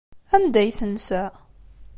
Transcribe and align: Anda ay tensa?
Anda 0.35 0.59
ay 0.61 0.71
tensa? 0.79 1.23